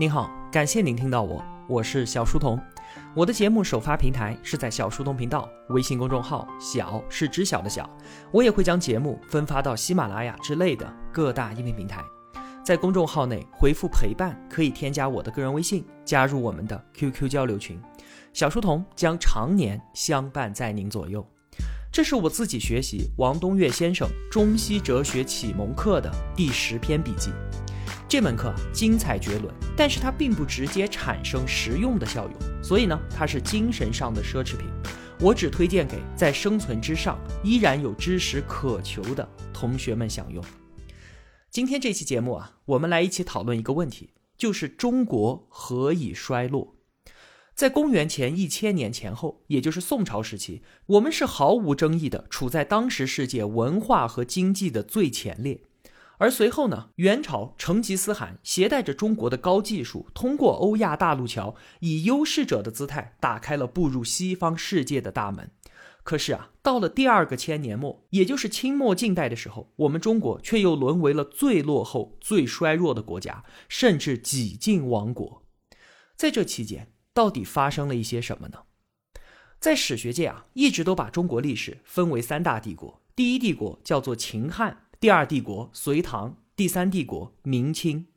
[0.00, 2.58] 您好，感谢您听到我，我是小书童。
[3.14, 7.86] 我的节目首发平台是在小书童频道微信公众号，小是知晓的小。
[8.32, 12.02] 我也会将节目分发到喜马拉雅之类的各大音频平台。
[12.64, 17.78] 在公众号内回复陪伴，可以添加我的个人微信，加入我们的 QQ 交流群。
[18.32, 21.22] 小书童将常年相伴在您左右。
[21.92, 27.30] 这是我自己学习王东岳先生中西哲学启蒙课的第十篇笔记。
[28.10, 34.66] 这门课精彩绝伦，但是它并不直接产生实用的效用，所以呢，它是精神上的奢侈品。
[35.20, 40.44] 我只推荐给在生存之上依然有知识渴求的同学们享用。
[41.52, 46.74] 今天这期节目啊，我们来一起讨论一个问题，就是中国何以衰落？
[47.54, 55.60] 在公元前一千年前后，也就是宋朝时期，我们是毫无争议的处在当时世界文化和经济的最前列。
[56.20, 65.50] 而随后呢，元朝成吉思汗携带着中国的高技术，通过欧亚大陆桥，以优势者的姿态打开了步入西方世界的大门。
[66.02, 75.46] 可是啊，到了第二个千年末，也就是清末近代的时候，我们中国却又沦为了最落后、最衰弱的国家，甚至几近亡国。
[76.16, 78.58] 在这期间，到底发生了一些什么呢？
[79.58, 88.08] 在史学界啊，一直都把中国历史分为三大帝国：第一帝国叫做秦汉，第二帝国隋唐，第三帝国明清。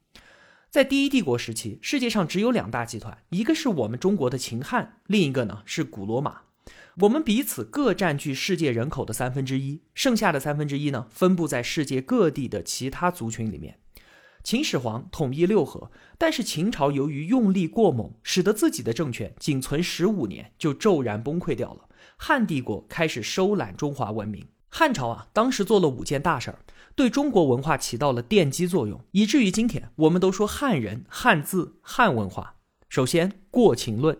[0.70, 6.42] 在第一帝国时期，世界上只有两大集团，一个是我们中国的秦汉，另一个呢是古罗马。
[6.98, 13.80] 我们彼此各占据世界人口的三分之一，剩下的三分之一呢，分布在世界各地的其他族群里面。
[14.44, 21.88] 秦始皇统一六合，但是秦朝由于用力过猛，使得自己的政权仅存十五年就骤然崩溃掉了。
[22.17, 24.45] 汉帝国开始收揽中华文明。
[24.76, 26.58] 汉朝啊，当时做了五件大事儿，
[26.96, 32.56] 对中国文化起到了奠基作用，以至于今天我们都说汉人、汉字、汉文化。
[32.90, 34.18] 首先，过秦论。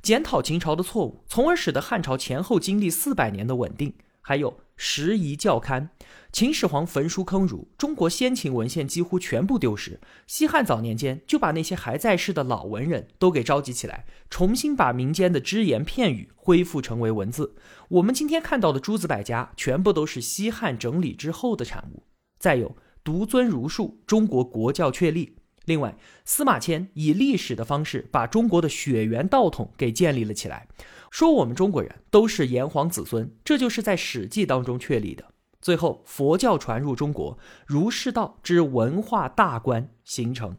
[0.00, 3.92] 检讨秦朝的错误，从而使得汉朝前后经历四百年的稳定。
[4.22, 5.90] 还有时移教刊，
[6.32, 10.00] 秦始皇焚书坑儒，中国先秦文献几乎全部丢失。
[10.26, 17.56] 西汉早年间就把那些还在世的老文人都给召集起来，重新把民间的只言片语恢复成为文字。
[17.88, 22.04] 我们今天看到的诸子百家，全部都是西汉整理之后的产物。
[22.38, 22.74] 再有
[23.04, 25.36] 独尊儒术，中国国教确立。
[25.70, 30.66] 另外，司马迁以历史的方式把中国的血缘道统给建立了起来，
[31.12, 35.24] 说我们中国人都是炎黄子孙，这就是在《史记》当中确立的。
[35.60, 37.38] 最后，佛教传入中国，
[37.68, 40.56] 儒释道之文化大观形成。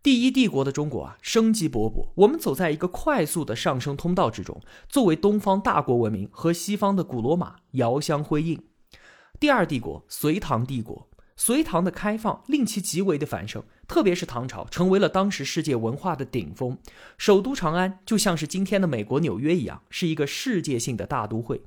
[0.00, 4.62] 第一帝国的中国啊，生机勃勃，我们走在一个快速的上升通道之中。
[4.88, 8.62] 作为东方大国文明和西方的古罗马遥相辉映。
[9.40, 11.09] 第二帝国，隋唐帝国。
[11.40, 16.76] 隋唐的开放令其极为的繁盛，特别是唐朝成为了当时世界文化的顶峰。
[17.16, 21.62] 首都长安就像是今天的美国纽约一样，是一个世界性的大都会。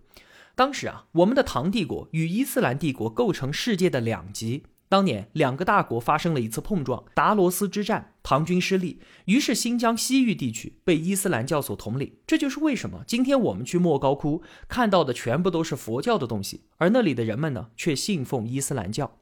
[0.54, 4.62] 当时啊，我们的唐帝国与伊斯兰帝国构成世界的两极。
[4.88, 12.14] 当年两个大国发生了一次碰撞，达罗斯之战，唐军失利，于是新疆西域地区被伊斯兰教所统领。
[12.28, 19.18] 这就是为什么今天我们去莫高窟看到的全部都是佛教的东西，而那里的人们呢，却信奉伊斯兰教。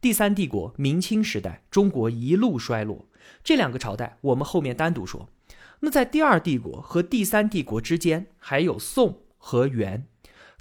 [0.00, 3.06] 第三帝国明清时代，中国一路衰落。
[3.44, 5.28] 这两个朝代我们后面单独说。
[5.80, 10.06] 那在第二帝国和第三帝国之间，还有宋和元。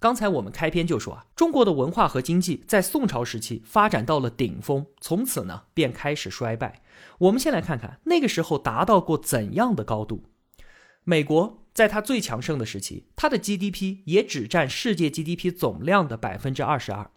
[0.02, 6.82] 刚才我们开篇就说啊，中国的文化和经济在宋朝时期发展到了顶峰，从此呢便开始衰败。
[7.20, 10.26] 我们先来看看那个时候达到过怎样的高度。
[11.06, 17.10] 美国在它最强盛的时期，它的 GDP 也只占世界 GDP 总量的百分之二十二。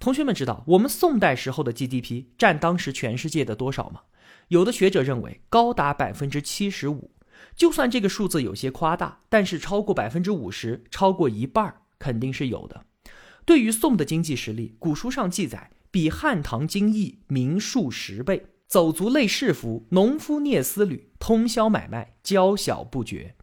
[0.00, 4.00] 同学们知道我们宋代时候的 GDP 占当时全世界的多少吗？
[4.48, 7.10] 有的学者认为高达百分之七十五。
[7.54, 12.86] 就算这个数字有些夸大，但是超过百分之五十，超过一半肯定是有的。
[13.44, 23.34] 对于宋的经济实力，古书上记载比汉唐经义名数十倍，走卒类士服，农夫聂丝履，通宵买卖，交小不绝。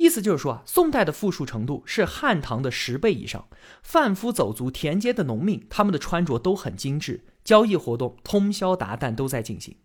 [0.00, 3.46] 意思就是说啊，宋代的富庶程度是汉唐的十倍以上。
[3.82, 9.76] 贩夫走卒、田间的农民，他们的穿着都很精致，交易活动通宵达旦都在进行。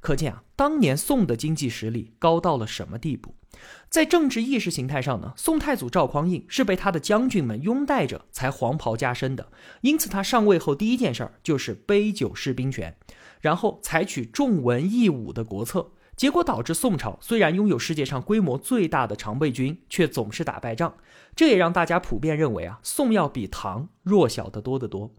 [0.00, 3.36] 可见啊，当年宋的经济实力高到了什么地步？
[3.88, 9.52] 在政治意识形态上呢，宋太祖赵匡胤是被他的将军们拥戴着才黄袍加身的。
[9.82, 12.96] 因此，他上位后第一件事儿就是杯酒释兵权，
[13.40, 15.92] 然后采取重文抑武的国策。
[16.20, 20.92] 结果导致宋朝虽然拥有世界上规模最大的常备军，却总是打败仗。
[21.34, 25.14] 这也让大家普遍认为啊，宋要比唐弱小得多得多。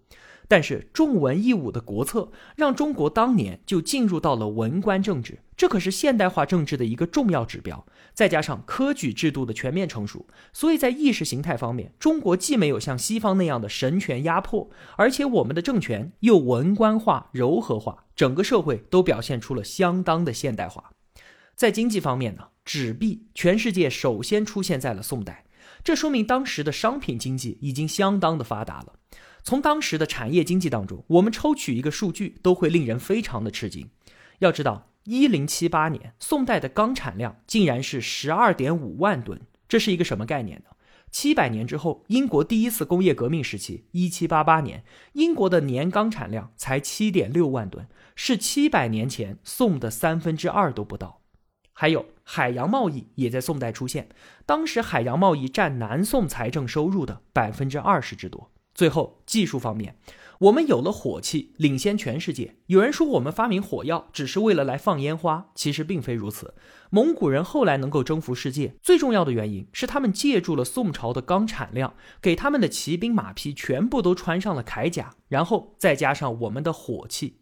[0.51, 7.86] 但是重文抑武的国策，让中国当年就进入到了文官政治，这可是现代化政治的一个重要指标。
[8.13, 20.92] 再加上科举制度的全面成熟，所以在意识形态方面，中国既没有像西方那样的神权压迫，而且我们的政权又文官化、柔和化，整个社会都表现出了相当的现代化。
[21.56, 25.45] 在经济方面呢，纸币全世界首先出现在了宋代，
[25.81, 28.95] 这说明当时的商品经济已经相当的发达了。
[29.43, 33.89] 从当时的产业经济当中，我们抽取一个数据，都会令人非常的吃惊。
[34.39, 40.75] 要知道，一零七八年，宋代的钢产量竟然是十二点五万吨，这是一个什么概念呢？
[41.11, 44.83] 七百年之后，英国第一次工业革命时期，一七八八年，
[45.13, 51.21] 英国的年钢产量才七点六万吨，是七百年前宋的三分之二都不到。
[51.73, 54.07] 还有海洋贸易也在宋代出现，
[54.45, 58.50] 当时海洋贸易占南宋财政收入的百分之二十之多。
[58.73, 59.95] 最后技术方面，
[60.39, 62.56] 我们有了火器，领先全世界。
[62.68, 66.53] 有人说我们发明火药只是为了来放烟花，其实并非如此。
[66.89, 77.40] 蒙古人后来能够征服世界，最重要的原因是他们借助了宋朝的钢产量，给他们的骑兵马匹全部都穿上了铠甲，然后再加上我们的火器。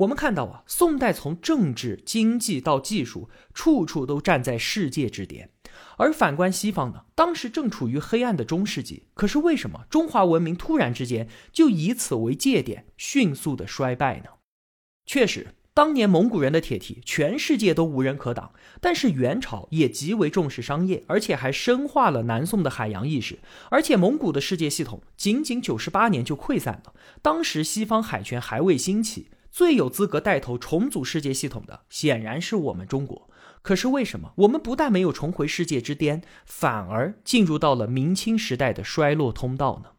[0.00, 5.50] 我们看到啊，宋代从政治、经济到技术，处处都站在世界之巅。
[5.98, 9.08] 而反观西方呢，当时正处于黑暗的中世纪。
[9.12, 14.30] 可是为什么中华文明突然之间就以此为界点，迅速的衰败呢？
[15.04, 18.52] 确实，当年蒙古人的铁蹄，全世界都无人可挡。
[18.80, 23.40] 但是元朝也极为重视商业，而且还深化了南宋的海洋意识。
[23.68, 26.94] 而且蒙古的世界系统仅仅九十八年就溃散了。
[27.20, 29.28] 当时西方海权还未兴起。
[29.50, 33.28] 最有资格带头重组世界系统的，显然是我们中国。
[33.62, 39.90] 可是为什么我们不但没有重回世界之巅，反而进入到了明清时代的衰落通道呢？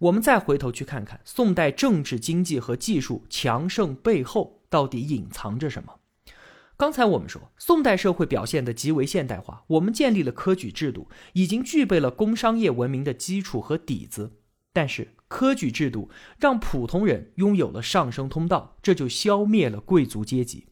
[0.00, 6.00] 我们再回头去看看宋代政治、经济和技术强盛背后到底隐藏着什么？
[6.76, 14.32] 刚才我们说，宋代社会表现得极为现代化，我们建立了科举制度，已经具备了工商业文明的基础和底子。
[14.72, 16.08] 但是科举制度
[16.38, 20.68] 让普通人拥有了上升通道，这就消灭了贵族阶级。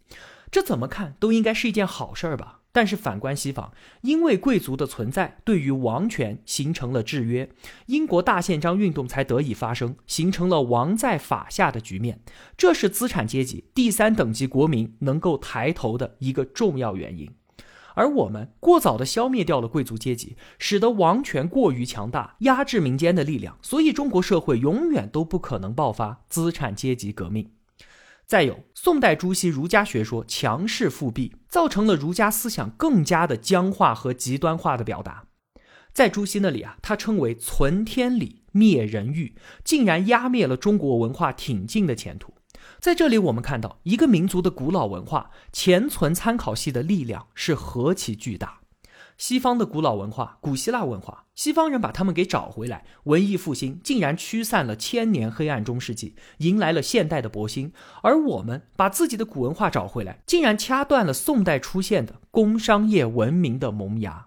[0.53, 2.61] 这怎么看都应该是一件好事儿吧？
[2.71, 3.73] 但是反观西方，
[4.03, 7.51] 因为贵族的存在对于王权形成了制约，
[7.87, 12.21] 英国大宪章运动才得以发生，形成了王在法下的局面。
[12.57, 17.29] 这是资产阶级第三等级国民能够抬头的一个重要原因。
[17.95, 27.51] 而我们过早的消灭掉了贵族阶级，使得王权过于强大，压制民间的力量，所以中国社会永远都不可能爆发资产阶级革命。
[28.25, 35.25] 再有，宋代朱熹儒家学说强势复辟，造成了儒家思想更加的僵化和极端化的表达。
[35.93, 42.33] 在朱熹那里啊，他称为存天理，灭人欲，竟然压灭了中国文化挺进的前途。
[42.79, 48.59] 在这里，我们看到一个民族的古老文化前存参考系的力量是何其巨大。
[49.19, 57.73] 西方的古老文化，古希腊文化，西方人把他们给找回来，文艺复兴竟然驱散了千年黑暗中世纪，迎来了现代的勃兴。
[58.03, 64.27] 而我们把自己的古文化找回来，竟然掐断了宋代出现的工商业文明的萌芽。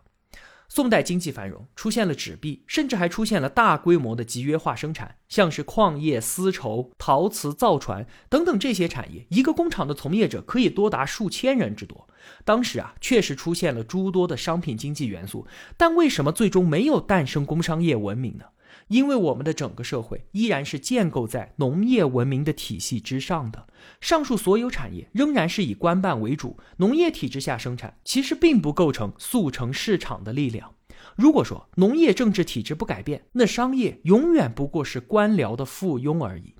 [0.75, 12.05] 宋代经济繁荣，出现了纸币，甚至还出现了大规模的集约化生产，像是矿业、丝绸、陶瓷、造船等等这些产业，一个工厂的从业者可以多达数千人之多。
[12.43, 15.47] 当时啊，确实出现了诸多的商品经济元素，
[15.77, 18.43] 但为什么最终没有诞生工商业文明呢？
[18.87, 23.67] 因为我们的整个社会依然是建构在农业文明的体系之上的，
[24.01, 30.73] 上述所有产业仍然是以官办为主，农业体制下生产，其实并不构成速成市场的力量。
[31.15, 36.54] 如果说农业政治体制不改变，那商业永远不过是官僚的附庸而已。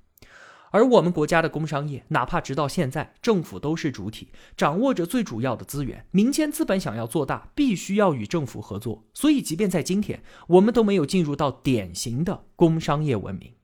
[0.76, 4.28] 而我们国家的工商业，哪怕直到现在，政府都是主体，
[4.58, 6.04] 掌握着最主要的资源。
[6.10, 9.02] 民间资本想要做大，必须要与政府合作。
[9.14, 13.54] 所以，即便在今天，我们都没有进入到典型的工商业文明。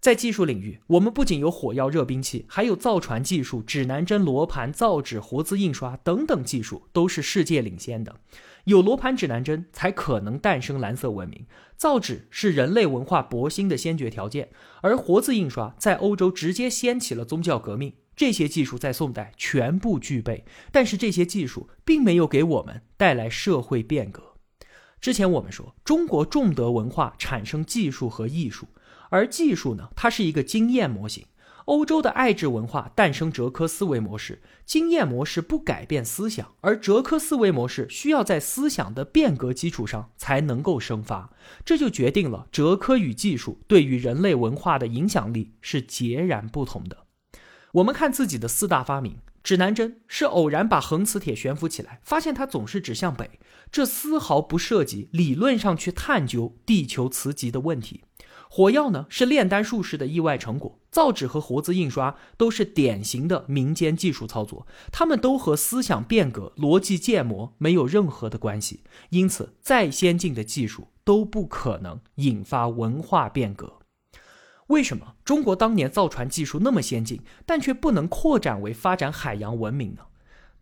[0.00, 8.16] 在技术领域，我们不仅有火药、热兵器，还有造船技术、指南针、罗盘、造纸、活字印刷等等技术，都是世界领先的。
[8.64, 11.46] 有罗盘、指南针，才可能诞生蓝色文明。
[11.82, 14.50] 造纸是人类文化勃兴的先决条件，
[14.82, 17.92] 而活字印刷在欧洲直接掀起了宗教革命。
[18.14, 24.22] 这些技术在宋代全部具备，但是这些技术并没有给我们带来社会变革。
[25.00, 28.68] 之前我们说，中国重德文化产生技术和艺术，
[29.10, 31.26] 而技术呢，它是一个经验模型。
[31.66, 41.32] 欧洲的爱智文化诞生哲科思维模式，经验模式不改变思想，而哲科思维模式需要在思想的变革基础上才能够生发，
[41.64, 47.06] 这就决定了哲科与技术对于人类文化的影响力是截然不同的。
[47.74, 53.38] 我们看自己的四大发明，指南针是偶然把横磁铁悬浮起来，发现它总是指向北，
[53.70, 58.02] 这丝毫不涉及理论上去探究地球磁极的问题。
[58.54, 73.78] 火药呢是炼丹术士的意外成果，造纸和活字印刷都是典型的民间技术操作，它们都和思想变革、逻辑建模没有任何的关系，因此再先进的技术都不可能引发文化变革。
[74.66, 80.02] 为什么中国当年造船技术那么先进，但却不能扩展为发展海洋文明呢？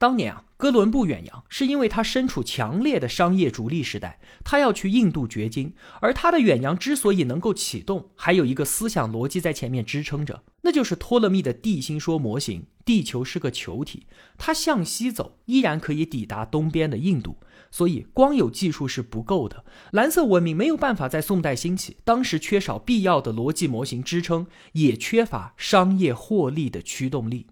[0.01, 14.07] 当年啊，哥伦布远洋是因为他身处强烈的商业逐利时代，他要去印度掘金，而他的远洋之所以能够启动，还有一个思想逻辑在前面支撑着，那就是托勒密的地心说模型：地球是个球体，
[14.39, 17.37] 它向西走依然可以抵达东边的印度。
[17.71, 27.49] 所以，光有技术是不够的，蓝色文明没有办法在宋代兴起，当时缺少必要的逻辑模型支撑，也缺乏商业获利的驱动力。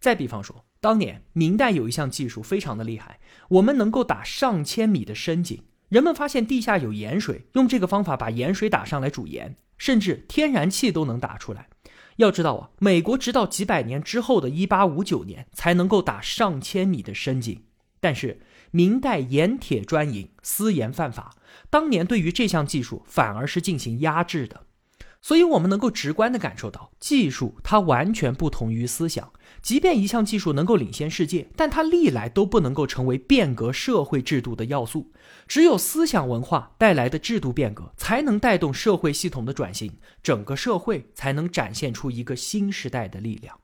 [0.00, 0.64] 再比方说。
[0.84, 5.62] 当年明代有一项技术非常的厉害，我们能够打上千米的深井。
[5.88, 11.70] 人们发现地下有盐水，用这个方法把盐水打上来煮盐，甚至天然气都能打出来。
[12.16, 17.62] 要知道啊，美国直到几百年之后的1859年才能够打上千米的深井。
[17.98, 21.34] 但是明代盐铁专营，私盐犯法，
[21.70, 24.63] 当年对于这项技术反而是进行压制的。
[25.26, 29.32] 所以，我们能够直观地感受到，技术它完全不同于思想。
[29.62, 35.12] 即便一项技术能够领先世界，但它历来都不能够成为变革社会制度的要素。
[35.48, 43.58] 只有思想文化带来的制度变革，才能带动社会系统的转型，整个社会才能展现出一个新时代的力量。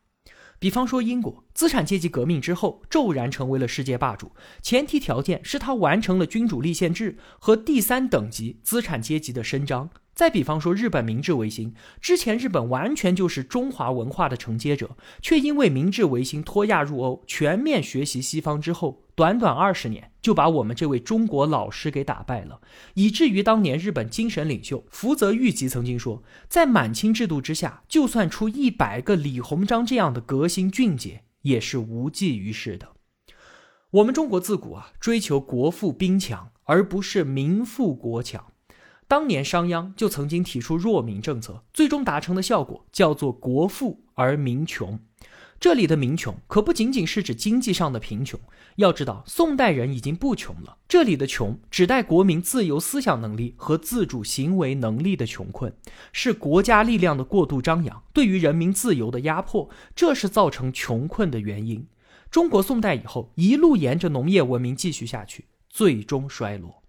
[0.58, 9.90] 比方说，英国资产阶级革命之后，骤然成为了世界霸主，前提条件是他完成了君主立宪制和第三等级资产阶级的伸张。
[10.20, 22.60] 再比方说，日本明治维新之前，日本完全就是中华文化的承接者，却因为明治维新脱亚入欧，全面学习西方之后，短短二十年就把我们这位中国老师给打败了，
[22.92, 32.90] 以至于当年日本精神领袖福泽谕吉曾经说，在满清制度之下，就算出一百个李鸿章这样的革新俊杰，也是无济于事的。
[33.92, 38.49] 我们中国自古啊，追求国富兵强，而不是民富国强。
[39.10, 45.00] 当年商鞅就曾经提出弱民政策，最终达成的效果叫做国富而民穷。
[45.58, 48.38] 这里的民穷可不仅仅是指经济上的贫穷，
[48.76, 50.76] 要知道宋代人已经不穷了。
[50.86, 55.74] 这里的穷指代国民自由思想能力和自主行为能力的穷困，
[56.12, 61.84] 是国家力量的过度张扬对于人民自由的压迫，这是造成穷困的原因。
[62.30, 66.79] 中国宋代以后一路沿着农业文明继续下去，最终衰落。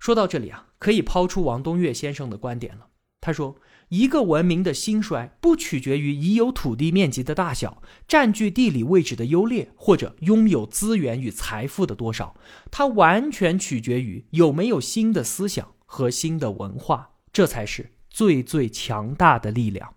[0.00, 2.86] 说到这里啊，可以抛出王东岳先生的观点了。
[3.20, 3.56] 他说，
[3.90, 12.34] 一个文明的兴衰不取决于已有土地面积的大小、占据地理位置的优劣，或者拥有资源与财富的多少，
[12.70, 19.94] 它完全取决于有没有新的思想和新的文化，这才是最最强大的力量。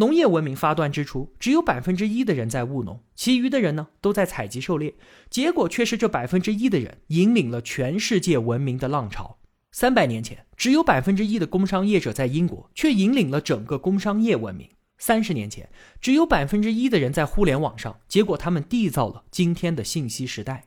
[0.00, 4.94] 农业文明发端之初，只有百分之一的人在务农，其余的人呢都在采集狩猎。
[5.28, 9.38] 结果却是这百分之一的人引领了全世界文明的浪潮。
[9.72, 14.68] 三百年前，只有百分之一的工商业者在英国，却引领了整个工商业文明。
[14.98, 15.68] 三十年前，
[16.00, 20.66] 只有百分之一的人在互联网上，结果他们缔造了今天的信息时代。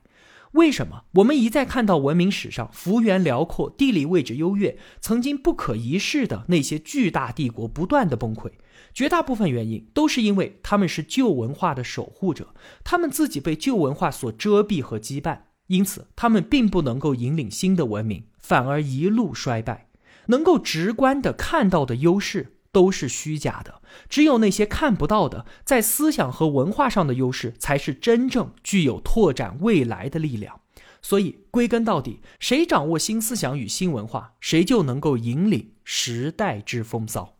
[0.54, 8.52] 为什么我们一再看到文明史上幅员辽阔、地理位置优越、曾经不可一世的那些巨大帝国不断的崩溃？
[8.94, 12.54] 绝大部分原因都是因为他们是旧文化的守护者，
[12.84, 19.88] 他们自己被旧文化所遮蔽和羁绊，因此他们并不能够引领新的文明，反而一路衰败。
[20.28, 30.62] 能够直观的看到的优势都是虚假的，只有那些看不到的，在思想和文化上的优势，才是真正具有拓展未来的力量。
[31.02, 37.38] 所以归根到底，谁掌握新思想与新文化，谁就能够引领时代之风骚。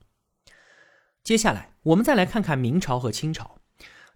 [1.24, 3.58] 接下来，我们再来看看明朝和清朝。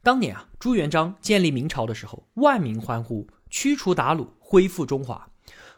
[0.01, 5.29] 当年啊，朱元璋建立明朝的时候，万民欢呼，驱除鞑虏，恢复中华。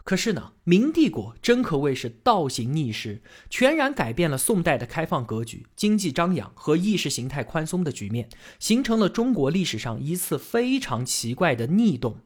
[0.08, 12.22] 可是呢，明帝国真可谓是倒行逆施，全然改变了宋代的开放格局、经济张扬和意识形态宽松的局面，形成了中国历史上一次非常奇怪的逆动。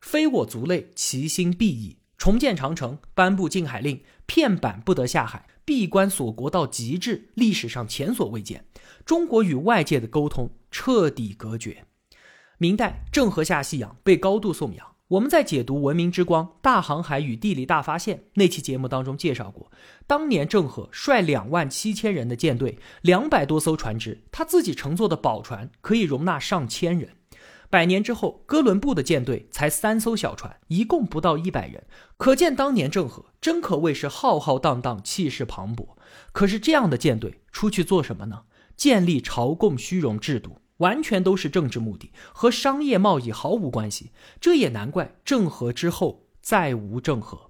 [0.00, 1.98] 非我族类，其心必异。
[2.16, 5.46] 重建长城，颁布禁海令，片板不得下海。
[5.66, 8.64] 闭关锁国到极致，历史上前所未见。
[9.04, 11.84] 中国与外界的沟通彻底隔绝。
[12.56, 14.86] 明代郑和下西洋被高度颂扬。
[15.10, 19.68] 我们在解读《文明之光：大航海与地理大发现》那期节目当中介绍过，
[20.06, 27.16] 当年郑和率两万七千人的舰队，两百多艘船只，他自己乘坐的宝船可以容纳上千人。
[27.68, 35.88] 百年之后，哥伦布的舰队才三艘小船，一共不到一百人，可见当年郑和真可谓是浩浩荡荡，气势磅礴。
[36.30, 38.42] 可是这样的舰队出去做什么呢？
[38.76, 44.10] 建立朝贡虚荣制度，完全都是政治目的，和商业贸易毫无关系。
[44.38, 47.48] 这也难怪郑和之后再无郑和。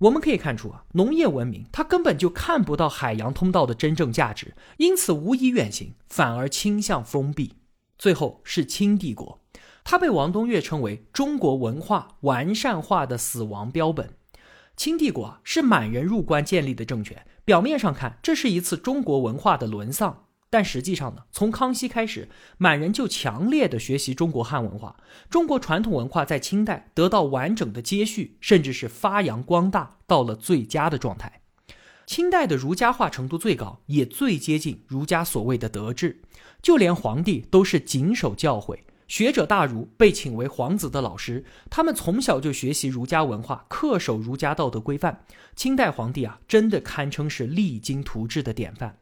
[0.00, 7.54] 我们可以看出啊，农业文明它根本就看不到海洋通道的真正价值，因此无以远行，反而倾向封闭。
[7.96, 9.40] 最后是清帝国，
[9.82, 14.10] 它被王东岳称为中国文化完善化的死亡标本。
[14.76, 24.96] 清帝国啊，是满人入关建立的政权，表面上看这是一次中国文化的沦丧，但实际上呢，从康熙开始，满人就强烈的学习中国汉文化，
[25.28, 31.40] 中国传统文化在清代得到完整的接续，甚至是发扬光大，到了最佳的状态。
[32.06, 36.22] 清代的儒家化程度最高，也最接近儒家所谓的德治。
[36.62, 45.24] 就连皇帝都是谨守教诲，学者大儒被请为皇子的老师，他们从小就学习儒家文化，恪守儒家道德规范。
[45.56, 48.96] 清代皇帝啊，真的堪称是励精图治的典范。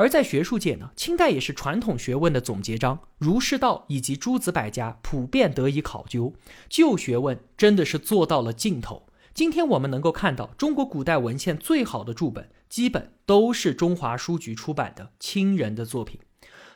[0.00, 6.32] 而在学术界呢，清代也是传统学问的总结章，儒释道以及诸子百家普遍得以考究，
[6.70, 9.02] 旧学问真的是做到了尽头。
[9.34, 16.18] 今天我们能够看到中国古代文献最好的注本，基本都是中华书局出版的清人的作品。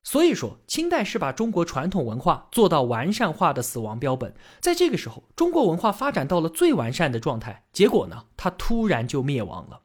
[0.03, 4.35] 所以说，清代是把中国传统文化做到完善化的死亡标本。
[4.61, 9.81] 在这个时候，中国文化发展到了最完善的状态，结果呢，它突然就灭亡了。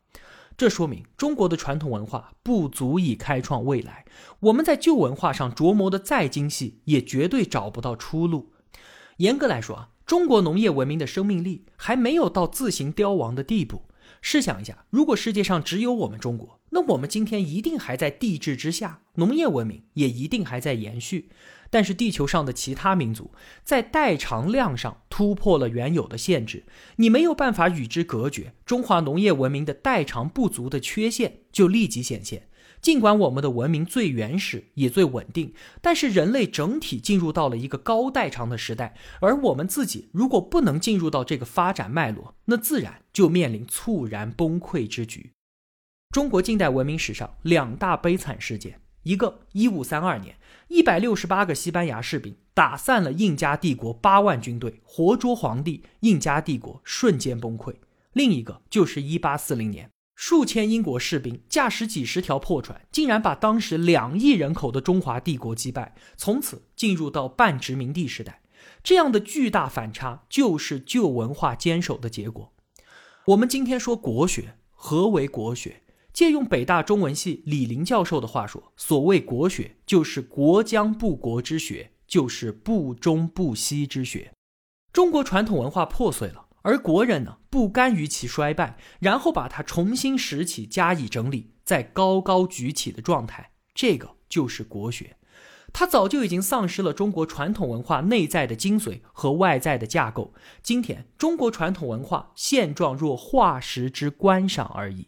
[0.59, 4.03] 这说明中国的传统文化不足以开创未来。
[4.41, 8.51] 我们在旧文化上琢磨的再精细，也绝对找不到出路。
[9.19, 13.83] 严格来说啊，中国农业文明的生命力还没有到自行凋亡的地步。
[14.21, 21.29] 试想一下，如果世界上只有我们中国，那我们今天一定还在帝制之下，农业文明也一定还在延续。
[21.71, 23.31] 但是地球上的其他民族
[23.63, 32.48] 在代偿量上突破了原有的限制，你没有办法与之隔绝，中华农业文明的代偿不足的缺陷就立即显现。
[32.81, 45.31] 尽管我们的文明最原始也最稳定，但是人类整体进入到了一个高代偿的时代，而我们自己如果不能进入到这个发展脉络，那自然就面临猝然崩溃之局。
[46.11, 50.37] 中国近代文明史上两大悲惨事件，一个一五三二年，
[50.69, 57.75] 一百六十八个西班牙士兵打散了印加帝国八万军队，活捉皇帝，印加帝国瞬间崩溃；
[58.13, 59.91] 另一个就是一八四零年。
[60.21, 68.41] 数千英国士兵驾驶几十条破船，竟然把当时两亿人口的中华帝国击败，从此进入到半殖民地时代。
[68.83, 72.51] 这样的巨大反差，就是旧文化坚守的结果。
[73.27, 75.83] 我们今天说国学，何为国学？
[76.11, 84.33] 借用北大中文系李林教授的话说，所谓国学，就是国将不国之学，就是不忠不息之学。
[84.91, 86.47] 中国传统文化破碎了。
[86.69, 95.17] 而国人呢，不甘于其衰败，然后把它重新拾起，加以整理，再高高举起的状态，这个就是国学。
[95.73, 100.35] 它早就已经丧失了中国传统文化内在的精髓和外在的架构。
[100.61, 105.07] 今天，中国传统文化现状若化石之观赏而已。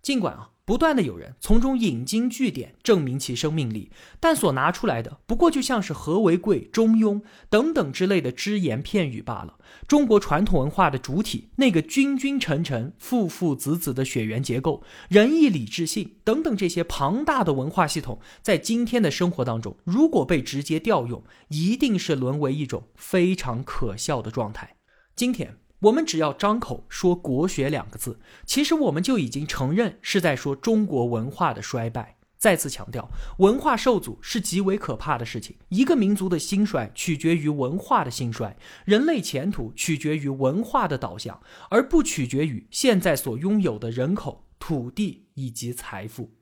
[0.00, 0.50] 尽管啊。
[0.70, 9.58] 不断的有人从中引经据典，证明其生命力，但所拿出来的不过就像是和为贵、中庸等等之类的只言片语罢了。
[9.88, 24.76] 中国传统文化的主体，那个君君臣臣、父父子子的血缘结构、仁义礼智信等等这些庞大的文化系统，在今天的生活当中，如果被直接调用，一定是沦为一种非常可笑的状态。
[25.16, 25.59] 今天。
[25.80, 32.18] 我们只要张口说“国学”两个字，其实我们就已经承认是在说中国文化的衰败。
[32.36, 35.56] 再次强调，文化受阻是极为可怕的事情。
[35.68, 46.32] 一个民族的兴衰取决于文化的兴衰，人类前途取决于文化的导向，而不取决于现在所拥有的人口、土地以及财富。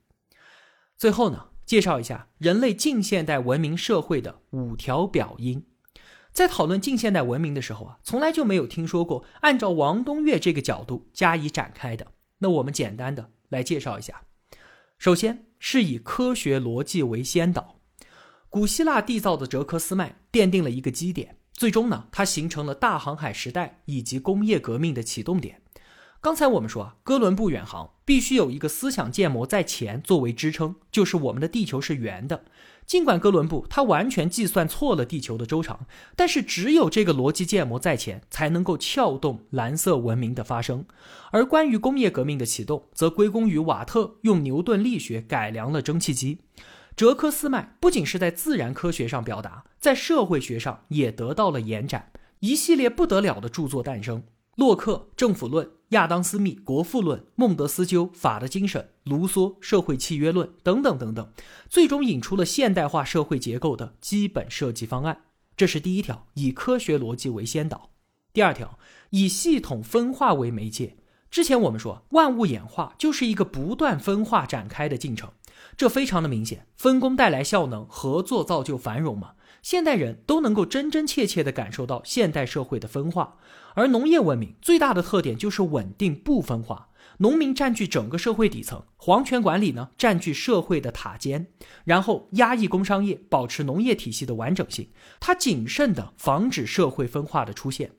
[0.96, 5.64] 最后呢，介绍一下人类近现代文明社会的五条表音。
[6.38, 12.12] 在讨论近现代文明的时候啊，从来就没有听说过按照王东岳这个角度加以展开的。
[12.38, 14.22] 那我们简单的来介绍一下。
[15.00, 17.80] 首先是以科学逻辑为先导，
[18.48, 25.62] 古希腊缔造的哲科斯脉奠定了一个基点，最终呢，它形成了大航海时代以及工业革命的启动点。
[26.20, 32.44] 刚才我们说啊，哥伦布远航必须有一个思想建模在前作为支撑，就是我们的地球是圆的。
[32.88, 40.86] 尽管哥伦布他完全计算错了地球的周长，但是只有这个逻辑建模在前，才能够撬动蓝色文明的发生。
[41.30, 46.38] 而关于工业革命的启动，则归功于瓦特用牛顿力学改良了蒸汽机。
[46.96, 54.22] 哲科斯脉不仅是在自然科学上表达，在社会学上也得到了延展，一系列不得了的著作诞生。
[54.56, 61.32] 洛克《政府论》、亚当·斯密《国富论》、孟德斯鸠《法的精神》、卢梭《社会契约论》等等等等，
[61.70, 65.22] 最终引出了现代化社会结构的基本设计方案。
[65.56, 67.90] 这是第一条，以科学逻辑为先导；
[68.34, 68.78] 第二条，
[69.10, 70.98] 以系统分化为媒介。
[71.30, 75.30] 之前我们说，万物演化就是一个不断分化展开的进程，
[75.74, 76.66] 这非常的明显。
[76.76, 79.32] 分工带来效能，合作造就繁荣嘛。
[79.62, 83.36] 现代人都能够真真切切地感受到现代社会的分化，
[83.74, 86.88] 而农业文明最大的特点就是稳定不分化。
[87.20, 91.48] 农民占据整个社会底层，皇权管理呢占据社会的塔尖，
[91.84, 94.90] 然后压抑工商业，保持农业体系的完整性。
[95.18, 97.90] 它谨慎地防止社会分化的出现，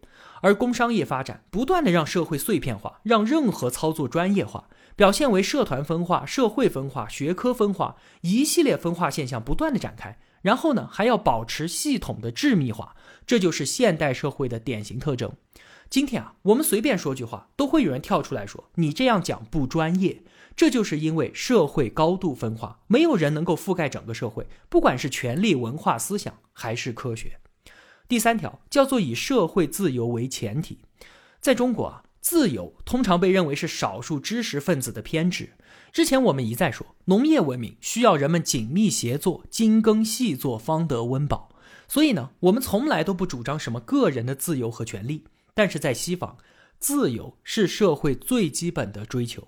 [0.42, 10.18] 而工商业发展不断地让社会碎片化，让任何操作专业化，表现为社团分化、社会分化、学科分化，一系列分化现象不断地展开。
[10.42, 15.32] 然后呢，还要保持系统的致密化，这就是现代社会的典型特征。
[15.90, 20.24] 今天啊，我们随便说句话，都会有人跳出来说你这样讲不专业。
[20.56, 27.40] 这就是因为社会高度分化，没有人能够覆盖整个社会，不管是权力、文化、思想还是科学。
[28.10, 30.80] 第三条叫做以社会自由为前提，
[31.40, 35.54] 在中国啊，自由通常被认为是少数知识分子的偏执。
[35.92, 41.56] 之前我们一再说，农业文明需要人们紧密协作、精耕细作，方得温饱。
[41.88, 45.26] 所以呢，我们从来都不主张什么个人的自由和权利。
[45.56, 46.38] 但是在西方，
[46.78, 49.48] 自由是社会最基本的追求。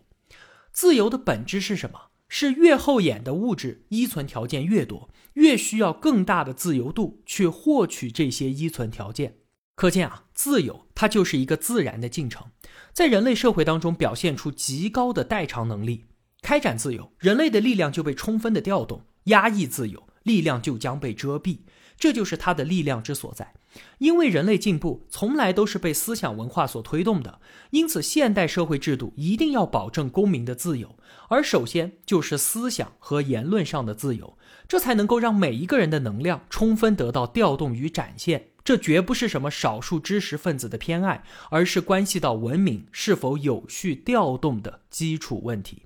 [0.73, 2.07] 自由的本质是什么？
[2.27, 9.37] 是越后眼的物质依存条件越多，越需要更大的自由度去获取这些依存条件。
[9.75, 12.47] 可见啊，自由它就是一个自然的进程，
[12.93, 16.05] 在人类社会当中表现出极高的代偿能力。
[16.41, 21.59] 开展自由，人类的力量就被充分的调动；压抑自由，力量就将被遮蔽。
[21.97, 23.53] 这就是它的力量之所在。
[23.99, 30.95] 因为人类进步从来都是被思想文化所推动的，因此现代社会制度一定要保证公民的自由，
[31.29, 38.47] 而首先就是思想和言论上的自由，这才能够让每一个人的能量充分得到调动与展现。
[38.63, 45.83] 这绝不是什么少数知识分子的偏爱，而是关系到文明是否有序调动的基础问题。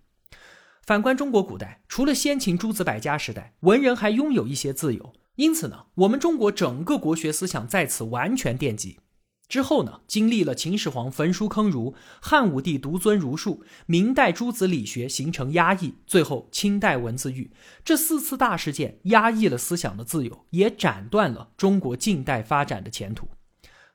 [0.84, 9.00] 反观中国古代，除了先秦诸子百家时代，文人还拥有一些自由，因此呢，我们中国整个国学思想在此完全奠基。
[9.48, 17.52] 之后呢，经历了秦始皇焚书坑儒、汉武帝独尊儒术、明代诸子理学形成压抑，最后清代文字狱，
[17.84, 23.28] 这四次大事件压抑了思想的自由，也斩断了中国近代发展的前途。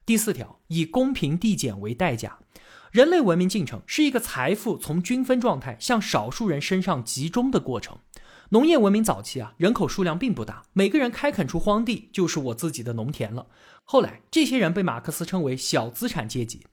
[0.07, 2.39] 第四条，以公平递减为代价。
[2.91, 7.99] 人类文明进程是一个财富从均分状态向少数人身上集中的过程。
[8.53, 13.47] 农业文明早期啊，人口数量并不大，每个人开垦出荒地就是我自己的农田了。
[13.85, 16.67] 后来，这些人被马克思称为小资产阶级。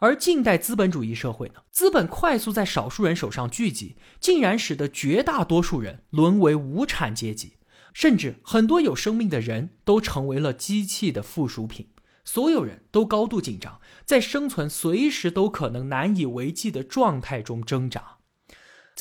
[0.00, 7.54] 而近代资本主义社会呢，资本快速在少数人手上聚集，竟然使得绝大多数人沦为无产阶级，
[7.94, 11.88] 甚至很多有生命的人都成为了机器的附属品。
[12.26, 18.18] 所有人都高度紧张，在生存随时都可能难以为继的状态中挣扎。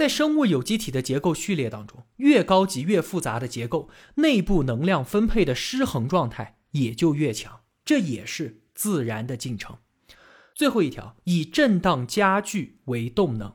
[0.01, 7.59] 在生物有机体的结构序列当中，越高级越复杂的结构，内部能量分配的失衡状态也就越强。
[7.85, 9.77] 这也是自然的进程。
[10.55, 13.53] 最后一条，以震荡加剧为动能。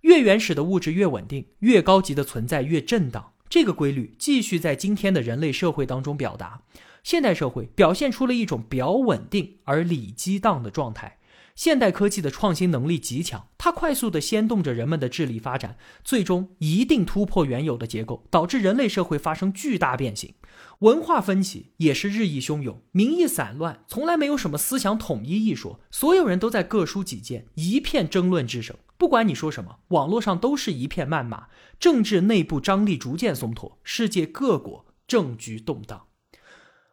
[0.00, 3.34] 越原始的物质越稳定，越高级的存在越震荡。
[3.48, 6.62] 这个规律继续在今天的人类社会当中表达。
[7.04, 11.20] 现代社会表现出了一种表稳定而里激荡的状态。
[11.54, 20.32] 现代科技的创新能力极强，它快速地掀动着人们的智力发展，最终一定突破原有的结构，导致人类社会发生巨大变形。
[20.78, 28.74] 文化分歧也是日益汹涌，民意散乱，从来没有什么思想统一一说，所有人都在各抒己见，一片争论之声。
[28.96, 36.06] 不管你说什么，网络上都是一片谩骂，政治内部张力逐渐松脱，世界各国政局动荡。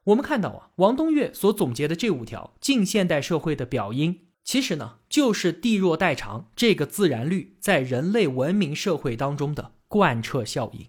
[0.03, 10.87] 我们看到啊，王东岳所总结的这五条近现代社会的表音，其实呢，就是地弱代偿这个自然律在人类文明社会当中的贯彻效应。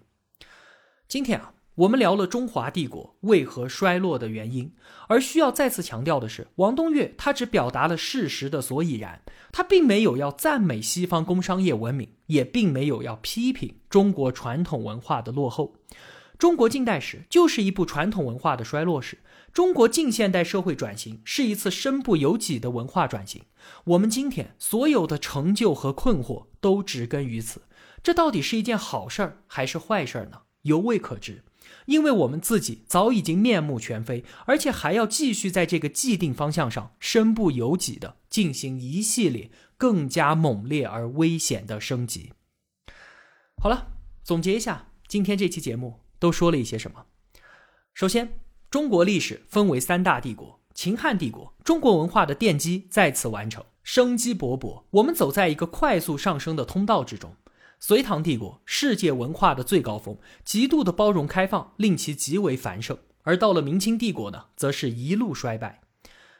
[1.09, 4.73] 今天啊，我们聊了中华帝国为何衰落的原因，
[5.09, 15.75] 而需要再次强调的是，王东岳他只表达了事实的所以然，他并没有要赞美西方工商业文明，也并没有要批评中国传统文化的落后。
[16.37, 19.17] 中国近代史就是一部传统文化的衰落史，
[19.59, 23.43] 中国近现代社会转型是一次身不由己的文化转型。
[23.83, 27.63] 我们今天所有的成就和困惑都植根于此，
[28.01, 30.43] 这到底是一件好事儿还是坏事儿呢？
[30.61, 31.43] 犹未可知，
[31.87, 42.31] 因为我们自己早已经面目全非，而且还要继续在这个既定方向上身不由己的进行一系列更加猛烈而危险的升级。
[43.61, 43.89] 好了，
[44.23, 47.07] 总结一下，今天这期节目都说了一些什么？
[47.93, 57.35] 首先，中国历史分为三大帝国，秦汉帝国，中国文化的奠基再次完成，生机勃勃，我们走在一个快速上升的通道之中。
[57.79, 62.95] 隋唐帝国，世界文化的最高峰，极度的包容开放，令其极为繁盛。
[63.23, 65.81] 而到了明清帝国呢，则是一路衰败。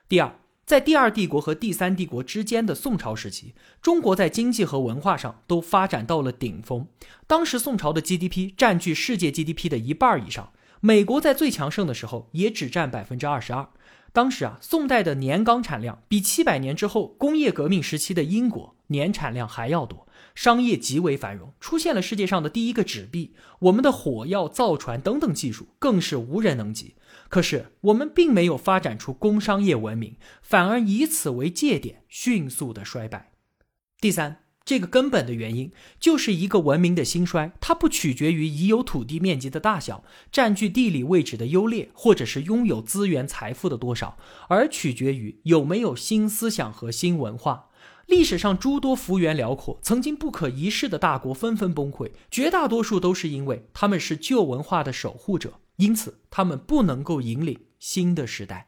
[0.07, 0.35] 第二，
[0.67, 6.85] 在第二帝国和第三帝国之间的宋朝时期，中国在经济和文化上都发展到了顶峰。
[7.25, 13.69] 当时宋朝的 GDP 占据世界 GDP 的一半以上，美国在最强盛的时候也只占百分之二十二。
[14.11, 20.07] 当时啊，宋代的年钢产量比七百年之后工业革命时期的英国年产量还要多。
[20.33, 26.95] 商业极为繁荣，出现了世界上的第一个纸币，我们的火药、造船等等技术更是无人能及。
[27.27, 33.33] 可是我们并没有发展出工商业文明，反而以此为界点，迅速的衰败。
[33.99, 47.69] 第三，这个根本的原因就是一个文明的兴衰，它不取决于已有土地面积的大小、占据地理位置的优劣，或者是拥有资源财富的多少，而取决于有没有新思想和新文化。
[48.05, 58.67] 历史上诸多幅员辽阔、曾经不可一世的大国纷纷崩溃，绝大多数都是因为他们是旧文化的守护者，因此他们不能够引领新的时代。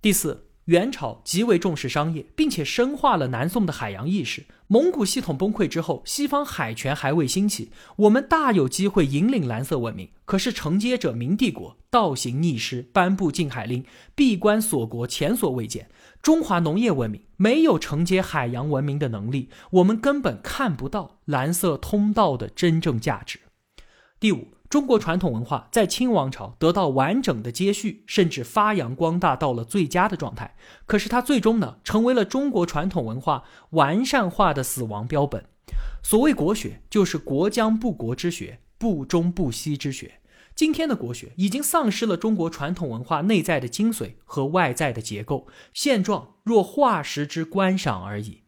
[0.00, 0.46] 第四。
[0.66, 4.44] 元朝极为重视商业，并且深化了南宋的海洋意识。
[4.72, 10.08] 蒙古系统崩溃之后，西方海权还未兴起，我们大有机会引领蓝色文明。
[10.24, 15.90] 可是承接者明帝国倒行逆施，颁布禁海令，闭关锁国，前所未见。
[16.22, 23.40] 中华农业文明没有承接海洋文明的能力，我们根本看不到蓝色通道的真正价值。
[24.18, 24.48] 第五。
[24.72, 30.56] 中国传统文化在清王朝得到完整的接续，甚至发扬光大到了最佳的状态。
[30.86, 35.44] 可是它最终呢，成为了中国传统文化完善化的死亡标本。
[36.02, 40.20] 所谓国学，就是国将不国之学，不忠不息之学。
[40.54, 48.44] 今天的国学已经丧失了中国传统文化内在的精髓和外在的结构，现状若化石之观赏而已。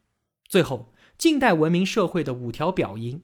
[0.48, 3.22] 最后，近代文明社会的五条表音。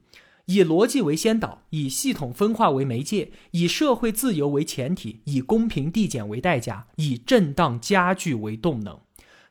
[0.51, 8.99] 以逻辑为先导，以系统分化为媒介，以社会自由为前提，以公平递减为代价，以震荡加剧为动能。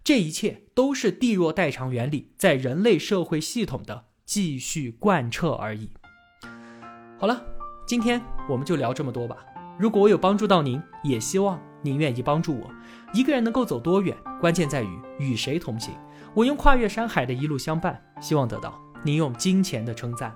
[0.03, 5.89] 这一切都是地弱代偿原理在人类社会系统的继续贯彻而已。
[7.17, 7.45] 好了，
[7.87, 9.37] 今天我们就聊这么多吧。
[9.79, 12.69] 如果我有帮助到您，也希望您愿意帮助我。
[13.13, 15.93] 一个人能够走多远，关键在于与谁同行。
[16.33, 20.35] 我用跨越山海的一路相伴，希望得到您用金钱的称赞。